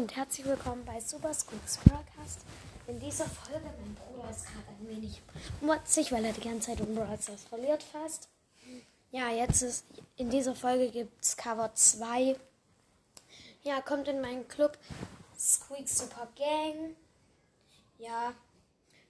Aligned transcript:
und 0.00 0.16
herzlich 0.16 0.46
willkommen 0.46 0.82
bei 0.86 0.98
Super 0.98 1.34
Squeaks 1.34 1.76
Broadcast. 1.84 2.40
In 2.86 2.98
dieser 3.00 3.26
Folge, 3.26 3.66
mein 3.66 3.94
Bruder 3.96 4.30
ist 4.30 4.46
gerade 4.46 4.66
ein 4.70 4.88
wenig 4.88 5.20
motzig, 5.60 6.10
weil 6.10 6.24
er 6.24 6.32
die 6.32 6.40
ganze 6.40 6.70
Zeit 6.70 6.80
um 6.80 6.94
Broadcast 6.94 7.46
verliert 7.50 7.82
fast. 7.82 8.30
Ja, 9.10 9.28
jetzt 9.28 9.60
ist, 9.60 9.84
in 10.16 10.30
dieser 10.30 10.54
Folge 10.54 10.88
gibt 10.88 11.22
es 11.22 11.36
Cover 11.36 11.74
2. 11.74 12.34
Ja, 13.62 13.82
kommt 13.82 14.08
in 14.08 14.22
meinen 14.22 14.48
Club 14.48 14.78
Squeaks 15.38 15.98
Super 15.98 16.28
Gang. 16.34 16.96
Ja, 17.98 18.32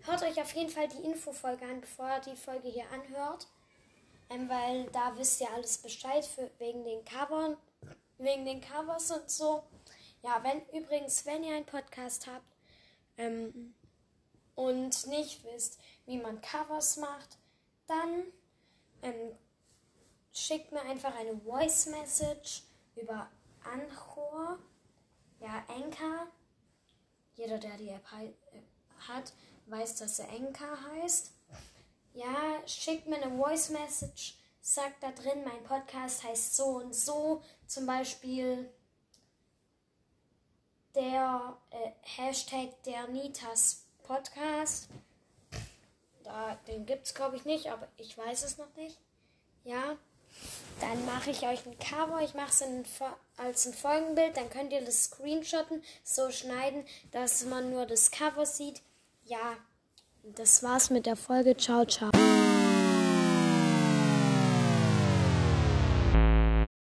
hört 0.07 0.25
euch 0.25 0.41
auf 0.43 0.53
jeden 0.55 0.71
Fall 0.71 0.89
die 0.89 1.05
Infofolge 1.05 1.67
an, 1.67 1.81
bevor 1.81 2.09
ihr 2.09 2.33
die 2.33 2.37
Folge 2.37 2.67
hier 2.67 2.87
anhört. 2.93 3.47
Ähm, 4.29 4.49
weil 4.49 4.87
da 4.87 5.17
wisst 5.17 5.41
ihr 5.41 5.53
alles 5.55 5.79
Bescheid 5.79 6.25
für, 6.25 6.51
wegen 6.59 6.83
den 6.83 7.05
Covern, 7.05 7.57
wegen 8.19 8.45
den 8.45 8.61
Covers 8.61 9.13
und 9.13 9.31
so. 9.31 9.63
Ja, 10.23 10.43
wenn 10.43 10.63
übrigens, 10.79 11.25
wenn 11.25 11.43
ihr 11.45 11.57
einen 11.57 11.65
Podcast 11.65 12.27
habt 12.27 12.57
ähm, 13.17 13.75
und 14.55 15.07
nicht 15.07 15.45
wisst, 15.45 15.79
wie 16.05 16.19
man 16.19 16.41
Covers 16.43 16.99
macht, 16.99 17.39
dann 17.87 18.25
ähm, 19.03 19.35
schickt 20.33 20.73
mir 20.73 20.83
einfach 20.83 21.15
eine 21.17 21.41
Voice 21.41 21.87
Message 21.87 22.65
über 22.97 23.31
Anchor, 23.65 24.59
ja, 25.41 25.65
Anchor. 25.69 26.27
Jeder, 27.35 27.59
der 27.59 27.77
die 27.79 27.89
App 27.89 28.07
hat, 29.09 29.33
weiß, 29.67 29.97
dass 29.97 30.19
er 30.19 30.29
Anchor 30.31 30.77
heißt. 30.93 31.33
Ja, 32.13 32.61
schickt 32.67 33.07
mir 33.07 33.23
eine 33.23 33.35
Voice 33.39 33.71
Message, 33.71 34.37
sagt 34.61 35.03
da 35.03 35.13
drin, 35.13 35.45
mein 35.45 35.63
Podcast 35.65 36.25
heißt 36.25 36.57
so 36.57 36.67
und 36.67 36.95
so, 36.95 37.43
zum 37.67 37.87
Beispiel 37.87 38.71
der 40.95 41.57
äh, 41.71 41.91
Hashtag 42.03 42.83
der 42.85 43.07
Nitas 43.09 43.85
Podcast. 44.03 44.89
Da, 46.25 46.57
den 46.67 46.87
gibt 46.87 47.07
es 47.07 47.15
glaube 47.15 47.37
ich 47.37 47.45
nicht, 47.45 47.71
aber 47.71 47.89
ich 47.97 48.17
weiß 48.17 48.45
es 48.45 48.59
noch 48.59 48.75
nicht. 48.77 48.99
Ja, 49.65 49.97
dann 50.81 51.05
mache 51.07 51.31
ich 51.31 51.43
euch 51.43 51.67
ein 51.67 51.79
Cover. 51.79 52.21
Ich 52.23 52.35
mache 52.35 52.51
es 52.51 52.65
als 53.37 53.67
ein 53.67 53.75
Folgenbild. 53.75 54.37
Dann 54.37 54.51
könnt 54.51 54.73
ihr 54.73 54.85
das 54.85 55.05
screenshotten, 55.05 55.83
so 56.03 56.31
schneiden, 56.31 56.85
dass 57.13 57.45
man 57.45 57.71
nur 57.71 57.87
das 57.87 58.11
Cover 58.11 58.47
sieht. 58.47 58.81
Ja, 59.25 59.57
das 60.23 60.63
war's 60.63 60.91
mit 60.91 61.07
der 61.07 61.17
Folge. 61.17 61.57
Ciao, 61.57 61.85
ciao. 61.85 62.11